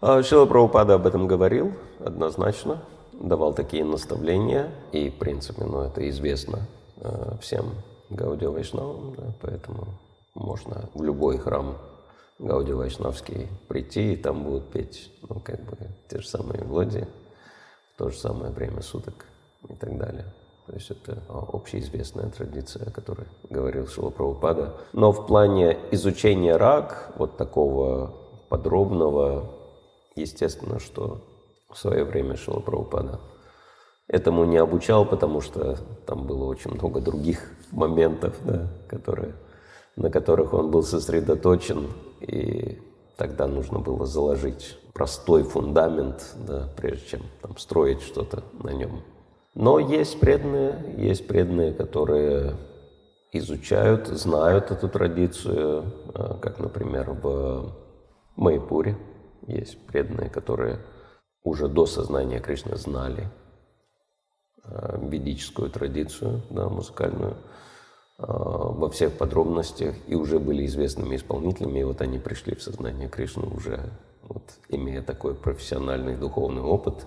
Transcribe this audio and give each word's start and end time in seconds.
А 0.00 0.22
Шила 0.22 0.46
Прабхупада 0.46 0.94
об 0.94 1.08
этом 1.08 1.26
говорил 1.26 1.72
однозначно, 1.98 2.80
давал 3.12 3.52
такие 3.52 3.84
наставления, 3.84 4.70
и, 4.92 5.10
в 5.10 5.18
принципе, 5.18 5.64
ну, 5.64 5.80
это 5.80 6.08
известно 6.08 6.68
э, 7.00 7.32
всем 7.40 7.72
Гаудио 8.08 8.52
Вайшнавам, 8.52 9.14
да, 9.16 9.24
поэтому 9.42 9.88
можно 10.36 10.88
в 10.94 11.02
любой 11.02 11.38
храм 11.38 11.76
Гауди 12.38 12.74
Вайшнавский 12.74 13.48
прийти, 13.66 14.12
и 14.12 14.16
там 14.16 14.44
будут 14.44 14.70
петь, 14.70 15.10
ну, 15.28 15.40
как 15.40 15.60
бы, 15.64 15.76
те 16.08 16.20
же 16.20 16.28
самые 16.28 16.62
мелодии 16.62 17.08
в 17.94 17.98
то 17.98 18.08
же 18.08 18.16
самое 18.16 18.52
время 18.52 18.82
суток 18.82 19.26
и 19.68 19.74
так 19.74 19.98
далее. 19.98 20.26
То 20.68 20.74
есть 20.74 20.92
это 20.92 21.20
общеизвестная 21.28 22.30
традиция, 22.30 22.86
о 22.86 22.90
которой 22.92 23.26
говорил 23.50 23.88
Шила 23.88 24.10
Прабхупада. 24.10 24.76
Но 24.92 25.10
в 25.10 25.26
плане 25.26 25.76
изучения 25.90 26.56
рак, 26.56 27.14
вот 27.16 27.36
такого 27.36 28.14
подробного, 28.48 29.57
естественно, 30.20 30.78
что 30.78 31.22
в 31.70 31.76
свое 31.76 32.04
время 32.04 32.36
Шила 32.36 32.60
Прабхупада. 32.60 33.20
Этому 34.06 34.44
не 34.44 34.56
обучал, 34.56 35.04
потому 35.04 35.40
что 35.40 35.76
там 36.06 36.26
было 36.26 36.44
очень 36.44 36.72
много 36.72 37.00
других 37.00 37.52
моментов, 37.72 38.34
да, 38.44 38.68
которые, 38.88 39.34
на 39.96 40.10
которых 40.10 40.54
он 40.54 40.70
был 40.70 40.82
сосредоточен, 40.82 41.88
и 42.20 42.78
тогда 43.18 43.46
нужно 43.46 43.80
было 43.80 44.06
заложить 44.06 44.78
простой 44.94 45.42
фундамент, 45.42 46.34
да, 46.46 46.68
прежде 46.76 47.06
чем 47.06 47.20
там, 47.42 47.58
строить 47.58 48.00
что-то 48.00 48.42
на 48.62 48.70
нем. 48.70 49.02
Но 49.54 49.78
есть 49.78 50.18
преданные, 50.20 50.94
есть 50.96 51.26
преданные, 51.26 51.74
которые 51.74 52.56
изучают, 53.32 54.06
знают 54.06 54.70
эту 54.70 54.88
традицию, 54.88 55.92
а, 56.14 56.38
как, 56.40 56.60
например, 56.60 57.10
в 57.10 57.72
Майпуре 58.36 58.96
есть 59.46 59.78
преданные, 59.86 60.30
которые 60.30 60.80
уже 61.42 61.68
до 61.68 61.86
сознания 61.86 62.40
Кришны 62.40 62.76
знали 62.76 63.30
а, 64.62 64.98
ведическую 64.98 65.70
традицию 65.70 66.42
да, 66.50 66.68
музыкальную 66.68 67.36
а, 68.18 68.24
во 68.26 68.90
всех 68.90 69.16
подробностях 69.16 69.94
и 70.06 70.14
уже 70.14 70.38
были 70.38 70.66
известными 70.66 71.16
исполнителями, 71.16 71.80
и 71.80 71.84
вот 71.84 72.00
они 72.00 72.18
пришли 72.18 72.54
в 72.54 72.62
сознание 72.62 73.08
Кришны 73.08 73.46
уже 73.46 73.90
вот, 74.22 74.42
имея 74.68 75.02
такой 75.02 75.34
профессиональный 75.34 76.16
духовный 76.16 76.62
опыт. 76.62 77.06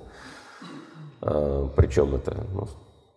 А, 1.22 1.68
Причем 1.76 2.16
это 2.16 2.46
ну, 2.54 2.68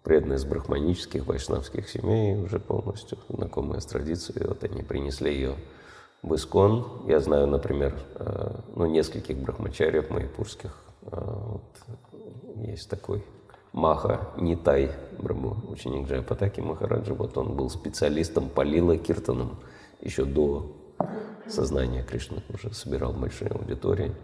преданные 0.03 0.37
из 0.37 0.45
брахманических, 0.45 1.27
вайшнавских 1.27 1.89
семей, 1.89 2.37
уже 2.37 2.61
полностью 2.61 3.19
знакомые 3.29 3.81
с 3.81 3.87
традицией. 3.87 4.47
Вот 4.47 4.63
они 4.63 4.83
принесли 4.83 5.33
ее 5.33 5.55
в 6.25 6.35
Искон. 6.35 6.87
Я 7.07 7.21
знаю, 7.21 7.47
например, 7.47 7.95
ну, 8.75 8.87
нескольких 8.87 9.37
брахмачарьев 9.39 10.11
майпурских. 10.11 10.75
Вот, 11.03 11.63
есть 12.57 12.89
такой 12.89 13.23
Маха 13.73 14.29
Нитай 14.39 14.91
Брабу, 15.19 15.57
ученик 15.69 16.09
Джайпатаки 16.09 16.61
Махараджа, 16.61 17.13
вот 17.13 17.37
он 17.37 17.57
был 17.57 17.69
специалистом 17.69 18.49
по 18.49 18.63
лила 18.63 18.97
киртанам 18.97 19.59
еще 20.01 20.25
до 20.25 20.73
сознания 21.47 22.03
Кришны, 22.03 22.43
уже 22.53 22.73
собирал 22.73 23.13
большие 23.13 23.51
аудитории. 23.51 24.15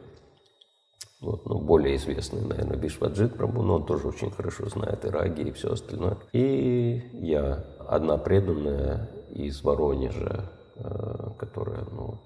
Вот, 1.20 1.44
ну, 1.44 1.58
более 1.58 1.96
известный, 1.96 2.40
наверное, 2.40 2.78
Бишваджит 2.78 3.36
Прабу, 3.36 3.62
но 3.62 3.74
он 3.74 3.84
тоже 3.84 4.08
очень 4.08 4.30
хорошо 4.30 4.70
знает 4.70 5.04
и 5.04 5.08
раги, 5.08 5.42
и 5.42 5.52
все 5.52 5.72
остальное. 5.72 6.16
И 6.32 7.10
я, 7.12 7.62
одна 7.86 8.16
преданная 8.16 9.10
из 9.28 9.62
Воронежа, 9.62 10.48
э, 10.48 10.59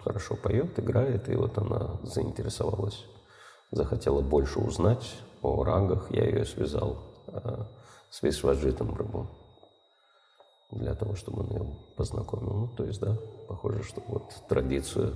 хорошо 0.04 0.36
поет, 0.36 0.78
играет, 0.78 1.28
и 1.28 1.34
вот 1.34 1.56
она 1.58 1.98
заинтересовалась, 2.02 3.04
захотела 3.70 4.20
больше 4.20 4.60
узнать 4.60 5.16
о 5.42 5.64
рагах, 5.64 6.10
я 6.10 6.24
ее 6.24 6.44
связал 6.44 6.98
с 8.10 8.22
Вишваджитом 8.22 8.94
Прабу 8.94 9.26
для 10.70 10.94
того, 10.94 11.14
чтобы 11.14 11.42
он 11.42 11.50
ее 11.50 11.76
познакомил. 11.96 12.52
Ну, 12.54 12.68
то 12.68 12.84
есть, 12.84 13.00
да, 13.00 13.16
похоже, 13.48 13.82
что 13.82 14.02
вот 14.06 14.32
традицию 14.48 15.14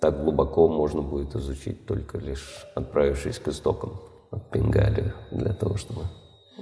так 0.00 0.22
глубоко 0.22 0.68
можно 0.68 1.02
будет 1.02 1.34
изучить 1.36 1.86
только 1.86 2.18
лишь 2.18 2.66
отправившись 2.74 3.38
к 3.38 3.48
истокам 3.48 4.00
от 4.30 4.50
Бенгалии 4.50 5.12
для 5.30 5.52
того, 5.52 5.76
чтобы 5.76 6.02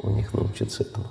у 0.02 0.10
них 0.10 0.34
научиться 0.34 0.82
этому. 0.82 1.06